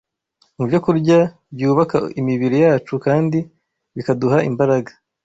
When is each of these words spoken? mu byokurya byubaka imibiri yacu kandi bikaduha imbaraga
mu 0.57 0.63
byokurya 0.69 1.19
byubaka 1.55 1.97
imibiri 2.19 2.57
yacu 2.65 2.93
kandi 3.05 3.39
bikaduha 3.95 4.37
imbaraga 4.49 4.91